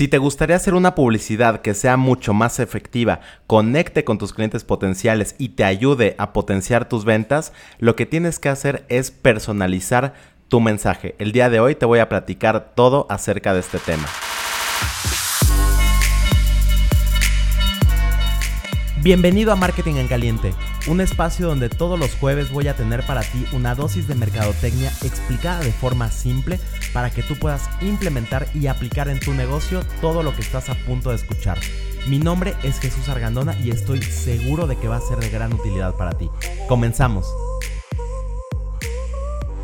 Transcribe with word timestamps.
Si 0.00 0.08
te 0.08 0.16
gustaría 0.16 0.56
hacer 0.56 0.72
una 0.72 0.94
publicidad 0.94 1.60
que 1.60 1.74
sea 1.74 1.98
mucho 1.98 2.32
más 2.32 2.58
efectiva, 2.58 3.20
conecte 3.46 4.02
con 4.02 4.16
tus 4.16 4.32
clientes 4.32 4.64
potenciales 4.64 5.34
y 5.36 5.50
te 5.50 5.62
ayude 5.62 6.14
a 6.16 6.32
potenciar 6.32 6.88
tus 6.88 7.04
ventas, 7.04 7.52
lo 7.78 7.96
que 7.96 8.06
tienes 8.06 8.38
que 8.38 8.48
hacer 8.48 8.86
es 8.88 9.10
personalizar 9.10 10.14
tu 10.48 10.60
mensaje. 10.60 11.16
El 11.18 11.32
día 11.32 11.50
de 11.50 11.60
hoy 11.60 11.74
te 11.74 11.84
voy 11.84 11.98
a 11.98 12.08
platicar 12.08 12.72
todo 12.74 13.06
acerca 13.10 13.52
de 13.52 13.60
este 13.60 13.78
tema. 13.78 14.06
Bienvenido 19.02 19.50
a 19.50 19.56
Marketing 19.56 19.94
en 19.94 20.08
Caliente, 20.08 20.52
un 20.86 21.00
espacio 21.00 21.46
donde 21.46 21.70
todos 21.70 21.98
los 21.98 22.14
jueves 22.16 22.52
voy 22.52 22.68
a 22.68 22.76
tener 22.76 23.06
para 23.06 23.22
ti 23.22 23.46
una 23.54 23.74
dosis 23.74 24.06
de 24.06 24.14
mercadotecnia 24.14 24.90
explicada 25.02 25.60
de 25.60 25.72
forma 25.72 26.10
simple 26.10 26.60
para 26.92 27.08
que 27.08 27.22
tú 27.22 27.34
puedas 27.36 27.66
implementar 27.80 28.46
y 28.52 28.66
aplicar 28.66 29.08
en 29.08 29.18
tu 29.18 29.32
negocio 29.32 29.80
todo 30.02 30.22
lo 30.22 30.34
que 30.34 30.42
estás 30.42 30.68
a 30.68 30.74
punto 30.74 31.08
de 31.08 31.16
escuchar. 31.16 31.58
Mi 32.08 32.18
nombre 32.18 32.54
es 32.62 32.78
Jesús 32.78 33.08
Argandona 33.08 33.56
y 33.64 33.70
estoy 33.70 34.02
seguro 34.02 34.66
de 34.66 34.76
que 34.76 34.88
va 34.88 34.96
a 34.96 35.00
ser 35.00 35.16
de 35.16 35.30
gran 35.30 35.54
utilidad 35.54 35.94
para 35.96 36.12
ti. 36.12 36.28
Comenzamos. 36.68 37.26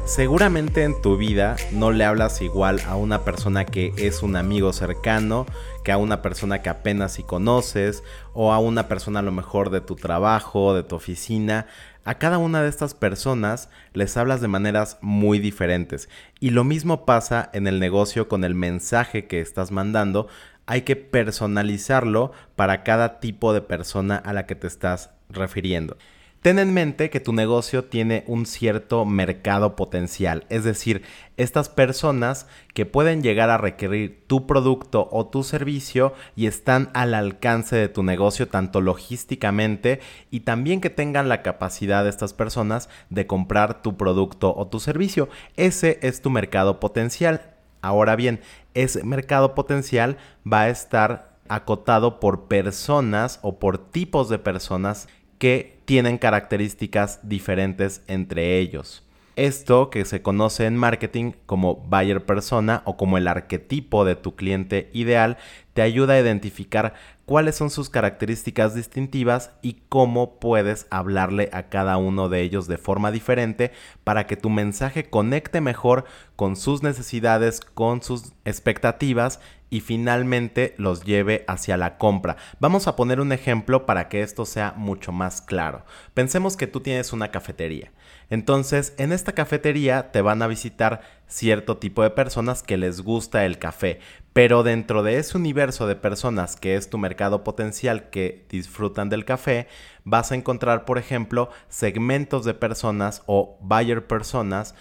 Seguramente 0.06 0.84
en 0.84 1.02
tu 1.02 1.16
vida 1.16 1.56
no 1.72 1.90
le 1.90 2.04
hablas 2.04 2.40
igual 2.40 2.80
a 2.86 2.94
una 2.94 3.24
persona 3.24 3.64
que 3.66 3.92
es 3.98 4.22
un 4.22 4.36
amigo 4.36 4.72
cercano 4.72 5.46
que 5.84 5.90
a 5.90 5.98
una 5.98 6.22
persona 6.22 6.62
que 6.62 6.68
apenas 6.68 7.14
si 7.14 7.24
conoces 7.24 8.04
o 8.32 8.52
a 8.52 8.60
una 8.60 8.86
persona 8.86 9.18
a 9.18 9.22
lo 9.22 9.32
mejor 9.32 9.70
de 9.70 9.80
tu 9.80 9.96
trabajo, 9.96 10.74
de 10.74 10.84
tu 10.84 10.94
oficina. 10.94 11.66
A 12.04 12.18
cada 12.18 12.38
una 12.38 12.62
de 12.62 12.68
estas 12.68 12.94
personas 12.94 13.68
les 13.94 14.16
hablas 14.16 14.40
de 14.40 14.46
maneras 14.46 14.96
muy 15.00 15.40
diferentes. 15.40 16.08
Y 16.38 16.50
lo 16.50 16.62
mismo 16.62 17.04
pasa 17.04 17.50
en 17.52 17.66
el 17.66 17.80
negocio 17.80 18.28
con 18.28 18.44
el 18.44 18.54
mensaje 18.54 19.26
que 19.26 19.40
estás 19.40 19.72
mandando. 19.72 20.28
Hay 20.66 20.82
que 20.82 20.94
personalizarlo 20.94 22.30
para 22.54 22.84
cada 22.84 23.18
tipo 23.18 23.52
de 23.52 23.60
persona 23.60 24.16
a 24.16 24.32
la 24.32 24.46
que 24.46 24.54
te 24.54 24.68
estás 24.68 25.10
refiriendo. 25.28 25.96
Ten 26.42 26.58
en 26.60 26.72
mente 26.72 27.10
que 27.10 27.18
tu 27.18 27.32
negocio 27.32 27.84
tiene 27.84 28.22
un 28.28 28.46
cierto 28.46 29.04
mercado 29.04 29.74
potencial, 29.74 30.46
es 30.48 30.62
decir, 30.62 31.02
estas 31.36 31.68
personas 31.68 32.46
que 32.72 32.86
pueden 32.86 33.22
llegar 33.22 33.50
a 33.50 33.58
requerir 33.58 34.24
tu 34.28 34.46
producto 34.46 35.08
o 35.10 35.26
tu 35.26 35.42
servicio 35.42 36.14
y 36.36 36.46
están 36.46 36.90
al 36.94 37.14
alcance 37.14 37.74
de 37.74 37.88
tu 37.88 38.02
negocio 38.02 38.48
tanto 38.48 38.80
logísticamente 38.80 40.00
y 40.30 40.40
también 40.40 40.80
que 40.80 40.90
tengan 40.90 41.28
la 41.28 41.42
capacidad 41.42 42.04
de 42.04 42.10
estas 42.10 42.32
personas 42.32 42.88
de 43.10 43.26
comprar 43.26 43.82
tu 43.82 43.96
producto 43.96 44.54
o 44.56 44.68
tu 44.68 44.78
servicio. 44.78 45.28
Ese 45.56 45.98
es 46.02 46.22
tu 46.22 46.30
mercado 46.30 46.78
potencial. 46.78 47.54
Ahora 47.82 48.14
bien, 48.14 48.40
ese 48.74 49.02
mercado 49.04 49.54
potencial 49.54 50.16
va 50.50 50.62
a 50.62 50.68
estar 50.68 51.36
acotado 51.48 52.20
por 52.20 52.48
personas 52.48 53.38
o 53.42 53.58
por 53.58 53.78
tipos 53.78 54.28
de 54.28 54.38
personas 54.38 55.08
que 55.38 55.78
tienen 55.84 56.18
características 56.18 57.20
diferentes 57.22 58.02
entre 58.06 58.58
ellos. 58.58 59.02
Esto 59.36 59.90
que 59.90 60.04
se 60.06 60.22
conoce 60.22 60.64
en 60.64 60.76
marketing 60.76 61.32
como 61.44 61.74
buyer 61.74 62.24
persona 62.24 62.82
o 62.86 62.96
como 62.96 63.18
el 63.18 63.28
arquetipo 63.28 64.06
de 64.06 64.16
tu 64.16 64.34
cliente 64.34 64.88
ideal 64.94 65.36
te 65.76 65.82
ayuda 65.82 66.14
a 66.14 66.20
identificar 66.20 66.94
cuáles 67.26 67.54
son 67.54 67.68
sus 67.68 67.90
características 67.90 68.74
distintivas 68.74 69.50
y 69.60 69.82
cómo 69.90 70.40
puedes 70.40 70.86
hablarle 70.88 71.50
a 71.52 71.64
cada 71.64 71.98
uno 71.98 72.30
de 72.30 72.40
ellos 72.40 72.66
de 72.66 72.78
forma 72.78 73.10
diferente 73.10 73.72
para 74.02 74.26
que 74.26 74.38
tu 74.38 74.48
mensaje 74.48 75.10
conecte 75.10 75.60
mejor 75.60 76.06
con 76.34 76.56
sus 76.56 76.82
necesidades, 76.82 77.60
con 77.60 78.02
sus 78.02 78.32
expectativas 78.46 79.38
y 79.68 79.80
finalmente 79.80 80.74
los 80.78 81.04
lleve 81.04 81.44
hacia 81.46 81.76
la 81.76 81.98
compra. 81.98 82.38
Vamos 82.58 82.86
a 82.86 82.96
poner 82.96 83.20
un 83.20 83.32
ejemplo 83.32 83.84
para 83.84 84.08
que 84.08 84.22
esto 84.22 84.46
sea 84.46 84.72
mucho 84.74 85.12
más 85.12 85.42
claro. 85.42 85.84
Pensemos 86.14 86.56
que 86.56 86.66
tú 86.66 86.80
tienes 86.80 87.12
una 87.12 87.30
cafetería. 87.30 87.92
Entonces, 88.30 88.94
en 88.96 89.12
esta 89.12 89.32
cafetería 89.32 90.10
te 90.10 90.22
van 90.22 90.40
a 90.40 90.46
visitar 90.46 91.02
cierto 91.26 91.78
tipo 91.78 92.02
de 92.02 92.10
personas 92.10 92.62
que 92.62 92.76
les 92.76 93.00
gusta 93.00 93.44
el 93.44 93.58
café, 93.58 94.00
pero 94.32 94.62
dentro 94.62 95.02
de 95.02 95.18
ese 95.18 95.36
universo 95.36 95.86
de 95.86 95.96
personas 95.96 96.56
que 96.56 96.76
es 96.76 96.90
tu 96.90 96.98
mercado 96.98 97.42
potencial 97.42 98.10
que 98.10 98.44
disfrutan 98.48 99.08
del 99.08 99.24
café, 99.24 99.66
vas 100.04 100.30
a 100.30 100.34
encontrar, 100.34 100.84
por 100.84 100.98
ejemplo, 100.98 101.50
segmentos 101.68 102.44
de 102.44 102.54
personas 102.54 103.22
o 103.26 103.58
buyer 103.60 104.06
personas 104.06 104.74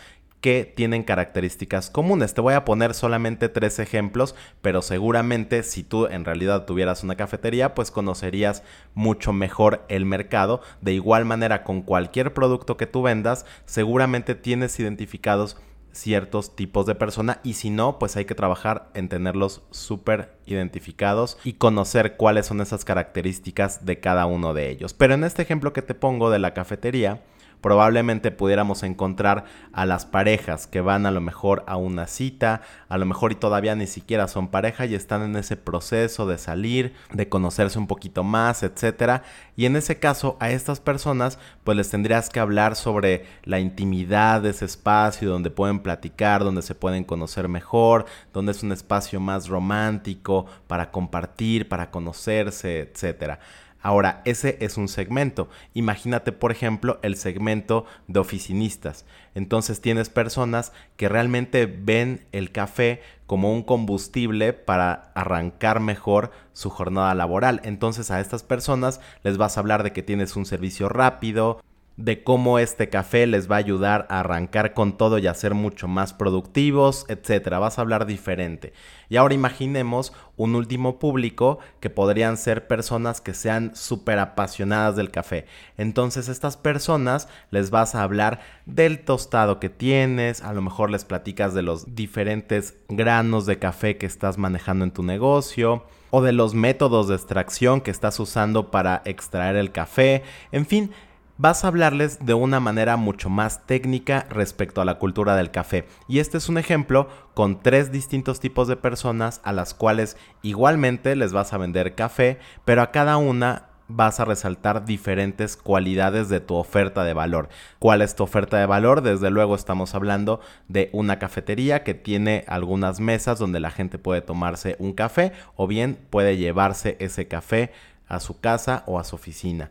que 0.45 0.63
tienen 0.63 1.01
características 1.01 1.89
comunes. 1.89 2.35
Te 2.35 2.41
voy 2.41 2.53
a 2.53 2.66
poner 2.66 2.94
solamente 2.94 3.50
tres 3.50 3.79
ejemplos, 3.79 4.35
pero 4.62 4.83
seguramente 4.83 5.63
si 5.63 5.83
tú 5.83 6.06
en 6.06 6.23
realidad 6.23 6.66
tuvieras 6.66 7.03
una 7.03 7.16
cafetería, 7.16 7.73
pues 7.73 7.89
conocerías 7.89 8.62
mucho 8.94 9.33
mejor 9.33 9.83
el 9.89 10.06
mercado. 10.06 10.62
De 10.81 10.94
igual 10.94 11.25
manera, 11.25 11.63
con 11.63 11.81
cualquier 11.81 12.31
producto 12.35 12.77
que 12.77 12.85
tú 12.85 13.01
vendas, 13.01 13.47
seguramente 13.66 14.35
tienes 14.35 14.79
identificados 14.79 15.57
ciertos 15.95 16.56
tipos 16.56 16.85
de 16.85 16.95
persona 16.95 17.39
y 17.44 17.53
si 17.53 17.69
no, 17.69 17.97
pues 18.00 18.16
hay 18.17 18.25
que 18.25 18.35
trabajar 18.35 18.89
en 18.94 19.09
tenerlos 19.09 19.61
súper 19.72 20.33
identificados 20.45 21.38
y 21.44 21.53
conocer 21.53 22.17
cuáles 22.17 22.45
son 22.45 22.61
esas 22.61 22.85
características 22.85 23.85
de 23.85 24.00
cada 24.00 24.25
uno 24.25 24.53
de 24.53 24.69
ellos. 24.69 24.94
Pero 24.94 25.13
en 25.13 25.23
este 25.23 25.41
ejemplo 25.41 25.73
que 25.73 25.81
te 25.81 25.95
pongo 25.95 26.29
de 26.29 26.39
la 26.39 26.53
cafetería, 26.53 27.23
probablemente 27.65 28.29
pudiéramos 28.29 28.83
encontrar 28.83 29.45
a 29.73 29.87
las 29.87 30.05
parejas 30.05 30.67
que 30.67 30.81
van 30.81 31.07
a 31.07 31.11
lo 31.11 31.19
mejor 31.19 31.63
a 31.65 31.77
una 31.77 32.05
cita, 32.05 32.61
a 32.89 32.99
lo 32.99 33.07
mejor 33.07 33.31
y 33.31 33.35
todavía 33.37 33.73
ni 33.73 33.87
siquiera 33.87 34.27
son 34.27 34.49
pareja 34.49 34.85
y 34.85 34.93
están 34.93 35.23
en 35.23 35.35
ese 35.35 35.57
proceso 35.57 36.27
de 36.27 36.37
salir, 36.37 36.93
de 37.11 37.27
conocerse 37.27 37.79
un 37.79 37.87
poquito 37.87 38.23
más, 38.23 38.61
etcétera. 38.61 39.23
Y 39.55 39.65
en 39.65 39.77
ese 39.77 39.97
caso 39.97 40.37
a 40.39 40.51
estas 40.51 40.79
personas 40.79 41.39
pues 41.63 41.75
les 41.75 41.89
tendrías 41.89 42.29
que 42.29 42.39
hablar 42.39 42.75
sobre 42.75 43.25
la 43.45 43.59
intimidad 43.59 44.41
de 44.41 44.51
ese 44.51 44.65
espacio 44.65 45.31
donde 45.31 45.49
pueden 45.49 45.79
platicar, 45.79 46.43
donde 46.43 46.61
se 46.61 46.75
pueden 46.75 47.03
conocer 47.03 47.47
mejor, 47.47 48.05
donde 48.31 48.51
es 48.51 48.61
un 48.61 48.73
espacio 48.73 49.19
más 49.19 49.47
romántico 49.47 50.45
para 50.67 50.91
compartir, 50.91 51.67
para 51.67 51.89
conocerse, 51.89 52.81
etcétera. 52.81 53.39
Ahora, 53.85 54.23
ese 54.25 54.57
es 54.62 54.78
un 54.78 54.88
segmento. 54.88 55.47
Imagínate, 55.75 56.31
por 56.31 56.51
ejemplo, 56.51 56.97
el 57.03 57.16
segmento 57.18 57.85
de 58.07 58.19
oficinistas. 58.19 59.06
Entonces 59.35 59.79
tienes 59.79 60.09
personas 60.09 60.73
que 60.97 61.07
realmente 61.07 61.68
ven 61.68 62.25
el 62.31 62.51
café 62.51 63.03
como 63.28 63.53
un 63.53 63.62
combustible 63.62 64.53
para 64.53 65.12
arrancar 65.13 65.81
mejor 65.81 66.31
su 66.51 66.72
jornada 66.72 67.13
laboral. 67.13 67.62
Entonces 67.63 68.09
a 68.09 68.22
estas 68.22 68.41
personas 68.41 69.01
les 69.22 69.38
vas 69.38 69.56
a 69.56 69.59
hablar 69.59 69.84
de 69.84 69.94
que 69.94 70.01
tienes 70.01 70.35
un 70.35 70.47
servicio 70.47 70.90
rápido, 70.90 71.62
de 71.97 72.23
cómo 72.23 72.59
este 72.59 72.89
café 72.89 73.25
les 73.25 73.50
va 73.50 73.56
a 73.56 73.59
ayudar 73.59 74.06
a 74.09 74.19
arrancar 74.19 74.73
con 74.73 74.97
todo 74.97 75.17
y 75.17 75.28
a 75.28 75.33
ser 75.33 75.53
mucho 75.53 75.88
más 75.88 76.13
productivos, 76.13 77.06
etcétera. 77.07 77.59
Vas 77.59 77.78
a 77.78 77.81
hablar 77.81 78.06
diferente. 78.06 78.73
Y 79.07 79.17
ahora 79.17 79.33
imaginemos 79.33 80.11
un 80.35 80.56
último 80.56 81.00
público 81.00 81.59
que 81.79 81.89
podrían 81.89 82.38
ser 82.38 82.67
personas 82.67 83.22
que 83.22 83.33
sean 83.33 83.75
súper 83.75 84.19
apasionadas 84.19 84.95
del 84.95 85.11
café. 85.11 85.45
Entonces 85.78 86.28
estas 86.28 86.57
personas 86.57 87.29
les 87.51 87.69
vas 87.69 87.95
a 87.95 88.03
hablar 88.03 88.41
del 88.66 89.00
tostado 89.00 89.59
que 89.59 89.69
tienes, 89.69 90.41
a 90.41 90.53
lo 90.53 90.62
mejor 90.62 90.91
les 90.91 91.06
platicas 91.06 91.53
de 91.53 91.62
los 91.62 91.95
diferentes 91.95 92.75
granos 92.89 93.45
de 93.45 93.57
café 93.59 93.97
que 93.97 94.06
estás 94.06 94.38
manejando 94.38 94.83
en 94.83 94.91
tu 94.91 95.03
negocio 95.03 95.85
o 96.12 96.22
de 96.22 96.33
los 96.33 96.53
métodos 96.53 97.07
de 97.07 97.16
extracción 97.16 97.81
que 97.81 97.91
estás 97.91 98.19
usando 98.19 98.72
para 98.72 99.01
extraer 99.06 99.56
el 99.56 99.72
café. 99.72 100.23
En 100.51 100.66
fin, 100.66 100.91
vas 101.38 101.63
a 101.63 101.68
hablarles 101.68 102.25
de 102.25 102.34
una 102.34 102.59
manera 102.59 102.97
mucho 102.97 103.29
más 103.29 103.66
técnica 103.66 104.25
respecto 104.29 104.81
a 104.81 104.85
la 104.85 104.96
cultura 104.96 105.35
del 105.35 105.51
café. 105.51 105.85
Y 106.07 106.19
este 106.19 106.38
es 106.38 106.50
un 106.50 106.57
ejemplo 106.57 107.09
con 107.34 107.62
tres 107.62 107.91
distintos 107.91 108.40
tipos 108.40 108.68
de 108.68 108.78
personas 108.78 109.41
a 109.44 109.51
las 109.51 109.74
cuales 109.74 110.18
igualmente 110.41 111.16
les 111.16 111.34
vas 111.34 111.54
a 111.54 111.57
vender 111.57 111.95
café, 111.95 112.39
pero 112.63 112.81
a 112.81 112.92
cada 112.92 113.18
una 113.18 113.69
vas 113.88 114.19
a 114.19 114.25
resaltar 114.25 114.86
diferentes 114.86 115.57
cualidades 115.57 116.27
de 116.27 116.39
tu 116.39 116.56
oferta 116.56 117.04
de 117.04 117.13
valor. 117.13 117.50
¿Cuál 117.77 118.01
es 118.01 118.15
tu 118.15 118.24
oferta 118.24 118.57
de 118.57 118.65
valor? 118.65 119.01
Desde 119.01 119.30
luego 119.30 119.56
estamos 119.56 119.94
hablando 119.94 120.39
de 120.68 120.89
una 120.92 121.19
cafetería 121.19 121.83
que 121.83 121.94
tiene 121.94 122.45
algunas 122.48 123.00
mesas 123.00 123.38
donde 123.38 123.59
la 123.59 123.69
gente 123.69 124.00
puede 124.00 124.21
tomarse 124.21 124.75
un 124.80 124.94
café 124.94 125.33
o 125.56 125.68
bien 125.68 126.00
puede 126.09 126.38
llevarse 126.38 126.98
ese 127.00 127.27
café 127.27 127.71
a 128.07 128.19
su 128.19 128.39
casa 128.39 128.83
o 128.88 129.00
a 129.00 129.04
su 129.04 129.15
oficina. 129.15 129.69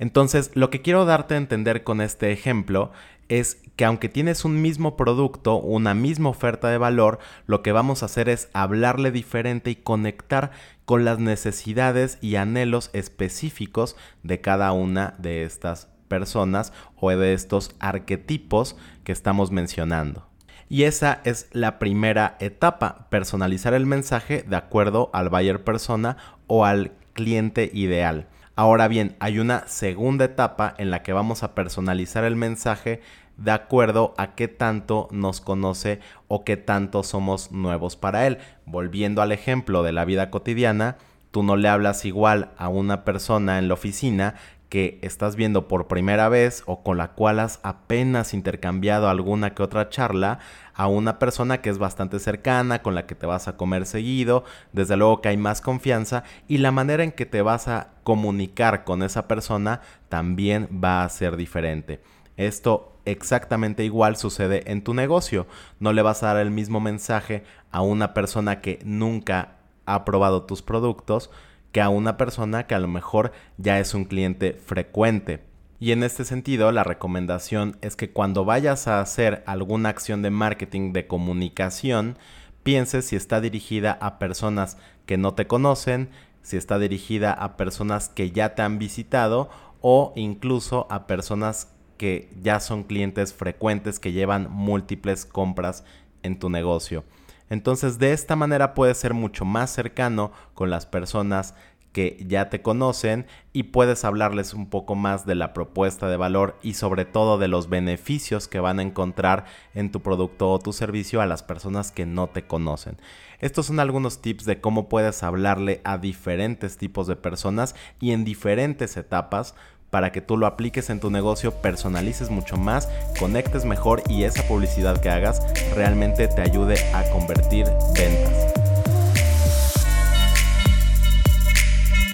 Entonces, 0.00 0.50
lo 0.54 0.70
que 0.70 0.80
quiero 0.80 1.04
darte 1.04 1.34
a 1.34 1.36
entender 1.36 1.84
con 1.84 2.00
este 2.00 2.32
ejemplo 2.32 2.90
es 3.28 3.58
que 3.76 3.84
aunque 3.84 4.08
tienes 4.08 4.46
un 4.46 4.62
mismo 4.62 4.96
producto, 4.96 5.56
una 5.56 5.92
misma 5.92 6.30
oferta 6.30 6.68
de 6.70 6.78
valor, 6.78 7.18
lo 7.46 7.62
que 7.62 7.70
vamos 7.70 8.02
a 8.02 8.06
hacer 8.06 8.30
es 8.30 8.48
hablarle 8.54 9.12
diferente 9.12 9.70
y 9.70 9.76
conectar 9.76 10.52
con 10.86 11.04
las 11.04 11.18
necesidades 11.18 12.16
y 12.22 12.36
anhelos 12.36 12.88
específicos 12.94 13.94
de 14.22 14.40
cada 14.40 14.72
una 14.72 15.14
de 15.18 15.44
estas 15.44 15.88
personas 16.08 16.72
o 16.96 17.10
de 17.10 17.34
estos 17.34 17.76
arquetipos 17.78 18.76
que 19.04 19.12
estamos 19.12 19.50
mencionando. 19.50 20.26
Y 20.70 20.84
esa 20.84 21.20
es 21.24 21.48
la 21.52 21.78
primera 21.78 22.38
etapa, 22.40 23.06
personalizar 23.10 23.74
el 23.74 23.84
mensaje 23.84 24.44
de 24.48 24.56
acuerdo 24.56 25.10
al 25.12 25.28
buyer 25.28 25.62
persona 25.62 26.16
o 26.46 26.64
al 26.64 26.92
cliente 27.12 27.70
ideal. 27.74 28.28
Ahora 28.60 28.88
bien, 28.88 29.16
hay 29.20 29.38
una 29.38 29.66
segunda 29.68 30.26
etapa 30.26 30.74
en 30.76 30.90
la 30.90 31.02
que 31.02 31.14
vamos 31.14 31.42
a 31.42 31.54
personalizar 31.54 32.24
el 32.24 32.36
mensaje 32.36 33.00
de 33.38 33.52
acuerdo 33.52 34.12
a 34.18 34.34
qué 34.34 34.48
tanto 34.48 35.08
nos 35.10 35.40
conoce 35.40 36.00
o 36.28 36.44
qué 36.44 36.58
tanto 36.58 37.02
somos 37.02 37.52
nuevos 37.52 37.96
para 37.96 38.26
él. 38.26 38.36
Volviendo 38.66 39.22
al 39.22 39.32
ejemplo 39.32 39.82
de 39.82 39.92
la 39.92 40.04
vida 40.04 40.28
cotidiana, 40.28 40.98
tú 41.30 41.42
no 41.42 41.56
le 41.56 41.70
hablas 41.70 42.04
igual 42.04 42.50
a 42.58 42.68
una 42.68 43.02
persona 43.02 43.58
en 43.58 43.68
la 43.68 43.72
oficina 43.72 44.34
que 44.70 45.00
estás 45.02 45.34
viendo 45.34 45.66
por 45.68 45.88
primera 45.88 46.28
vez 46.28 46.62
o 46.64 46.82
con 46.82 46.96
la 46.96 47.08
cual 47.08 47.40
has 47.40 47.58
apenas 47.64 48.32
intercambiado 48.32 49.08
alguna 49.08 49.52
que 49.52 49.64
otra 49.64 49.90
charla 49.90 50.38
a 50.74 50.86
una 50.86 51.18
persona 51.18 51.60
que 51.60 51.70
es 51.70 51.78
bastante 51.78 52.20
cercana, 52.20 52.80
con 52.80 52.94
la 52.94 53.04
que 53.04 53.16
te 53.16 53.26
vas 53.26 53.48
a 53.48 53.56
comer 53.56 53.84
seguido, 53.84 54.44
desde 54.72 54.96
luego 54.96 55.20
que 55.20 55.28
hay 55.28 55.36
más 55.36 55.60
confianza 55.60 56.22
y 56.46 56.58
la 56.58 56.70
manera 56.70 57.02
en 57.02 57.10
que 57.10 57.26
te 57.26 57.42
vas 57.42 57.66
a 57.66 57.90
comunicar 58.04 58.84
con 58.84 59.02
esa 59.02 59.26
persona 59.26 59.80
también 60.08 60.68
va 60.82 61.02
a 61.02 61.08
ser 61.08 61.36
diferente. 61.36 62.00
Esto 62.36 62.96
exactamente 63.04 63.84
igual 63.84 64.16
sucede 64.16 64.70
en 64.70 64.84
tu 64.84 64.94
negocio. 64.94 65.48
No 65.80 65.92
le 65.92 66.02
vas 66.02 66.22
a 66.22 66.28
dar 66.28 66.36
el 66.38 66.52
mismo 66.52 66.78
mensaje 66.78 67.42
a 67.72 67.82
una 67.82 68.14
persona 68.14 68.60
que 68.60 68.78
nunca 68.84 69.56
ha 69.84 70.04
probado 70.04 70.44
tus 70.44 70.62
productos 70.62 71.30
que 71.72 71.80
a 71.80 71.88
una 71.88 72.16
persona 72.16 72.66
que 72.66 72.74
a 72.74 72.78
lo 72.78 72.88
mejor 72.88 73.32
ya 73.58 73.78
es 73.78 73.94
un 73.94 74.04
cliente 74.04 74.54
frecuente. 74.54 75.44
Y 75.78 75.92
en 75.92 76.02
este 76.02 76.24
sentido, 76.24 76.72
la 76.72 76.84
recomendación 76.84 77.78
es 77.80 77.96
que 77.96 78.10
cuando 78.10 78.44
vayas 78.44 78.86
a 78.86 79.00
hacer 79.00 79.42
alguna 79.46 79.88
acción 79.88 80.20
de 80.20 80.30
marketing 80.30 80.92
de 80.92 81.06
comunicación, 81.06 82.18
pienses 82.62 83.06
si 83.06 83.16
está 83.16 83.40
dirigida 83.40 83.92
a 84.00 84.18
personas 84.18 84.76
que 85.06 85.16
no 85.16 85.34
te 85.34 85.46
conocen, 85.46 86.10
si 86.42 86.56
está 86.56 86.78
dirigida 86.78 87.32
a 87.32 87.56
personas 87.56 88.08
que 88.08 88.30
ya 88.30 88.54
te 88.54 88.62
han 88.62 88.78
visitado 88.78 89.48
o 89.80 90.12
incluso 90.16 90.86
a 90.90 91.06
personas 91.06 91.68
que 91.96 92.30
ya 92.42 92.60
son 92.60 92.84
clientes 92.84 93.34
frecuentes 93.34 93.98
que 93.98 94.12
llevan 94.12 94.50
múltiples 94.50 95.26
compras 95.26 95.84
en 96.22 96.38
tu 96.38 96.50
negocio. 96.50 97.04
Entonces 97.50 97.98
de 97.98 98.12
esta 98.12 98.36
manera 98.36 98.72
puedes 98.72 98.96
ser 98.96 99.12
mucho 99.12 99.44
más 99.44 99.70
cercano 99.70 100.32
con 100.54 100.70
las 100.70 100.86
personas 100.86 101.54
que 101.92 102.24
ya 102.28 102.48
te 102.50 102.62
conocen 102.62 103.26
y 103.52 103.64
puedes 103.64 104.04
hablarles 104.04 104.54
un 104.54 104.70
poco 104.70 104.94
más 104.94 105.26
de 105.26 105.34
la 105.34 105.52
propuesta 105.52 106.08
de 106.08 106.16
valor 106.16 106.56
y 106.62 106.74
sobre 106.74 107.04
todo 107.04 107.36
de 107.38 107.48
los 107.48 107.68
beneficios 107.68 108.46
que 108.46 108.60
van 108.60 108.78
a 108.78 108.82
encontrar 108.82 109.44
en 109.74 109.90
tu 109.90 110.00
producto 110.00 110.50
o 110.50 110.58
tu 110.60 110.72
servicio 110.72 111.20
a 111.20 111.26
las 111.26 111.42
personas 111.42 111.90
que 111.90 112.06
no 112.06 112.28
te 112.28 112.46
conocen. 112.46 112.96
Estos 113.40 113.66
son 113.66 113.80
algunos 113.80 114.22
tips 114.22 114.44
de 114.44 114.60
cómo 114.60 114.88
puedes 114.88 115.22
hablarle 115.22 115.80
a 115.84 115.98
diferentes 115.98 116.76
tipos 116.76 117.06
de 117.06 117.16
personas 117.16 117.74
y 117.98 118.12
en 118.12 118.24
diferentes 118.24 118.96
etapas 118.96 119.54
para 119.90 120.12
que 120.12 120.20
tú 120.20 120.36
lo 120.36 120.46
apliques 120.46 120.88
en 120.88 121.00
tu 121.00 121.10
negocio, 121.10 121.52
personalices 121.52 122.30
mucho 122.30 122.56
más, 122.56 122.88
conectes 123.18 123.64
mejor 123.64 124.02
y 124.08 124.24
esa 124.24 124.42
publicidad 124.44 125.00
que 125.00 125.10
hagas 125.10 125.42
realmente 125.74 126.28
te 126.28 126.40
ayude 126.40 126.76
a 126.94 127.02
convertir 127.10 127.66
ventas. 127.94 128.60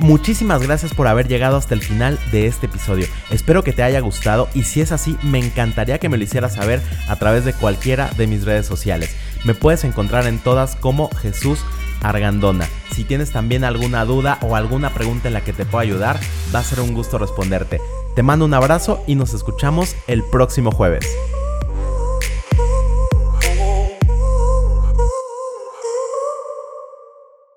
Muchísimas 0.01 0.63
gracias 0.63 0.93
por 0.93 1.07
haber 1.07 1.27
llegado 1.27 1.57
hasta 1.57 1.75
el 1.75 1.81
final 1.81 2.19
de 2.31 2.47
este 2.47 2.67
episodio. 2.67 3.07
Espero 3.31 3.65
que 3.65 3.73
te 3.73 3.83
haya 3.83 4.01
gustado 4.01 4.49
y 4.55 4.65
si 4.65 4.81
es 4.81 4.93
así, 4.93 5.17
me 5.23 5.39
encantaría 5.39 5.99
que 5.99 6.09
me 6.09 6.19
lo 6.19 6.25
hicieras 6.25 6.55
saber 6.55 6.83
a 7.09 7.17
través 7.17 7.45
de 7.45 7.55
cualquiera 7.55 8.11
de 8.17 8.27
mis 8.27 8.45
redes 8.45 8.67
sociales. 8.67 9.17
Me 9.45 9.55
puedes 9.55 9.85
encontrar 9.85 10.27
en 10.27 10.39
todas 10.39 10.77
como 10.77 11.11
Jesús 11.17 11.65
Argandona. 12.03 12.69
Si 12.95 13.05
tienes 13.05 13.31
también 13.31 13.65
alguna 13.65 14.05
duda 14.05 14.39
o 14.43 14.57
alguna 14.57 14.95
pregunta 14.95 15.29
en 15.29 15.35
la 15.35 15.45
que 15.45 15.53
te 15.53 15.65
pueda 15.65 15.83
ayudar, 15.83 16.19
va 16.55 16.61
a 16.61 16.65
ser 16.65 16.81
un 16.81 16.95
gusto 16.95 17.19
responderte. 17.19 17.81
Te 18.15 18.23
mando 18.23 18.45
un 18.45 18.55
abrazo 18.55 19.03
y 19.07 19.15
nos 19.15 19.35
escuchamos 19.35 19.95
el 20.07 20.23
próximo 20.33 20.71
jueves. 20.71 21.07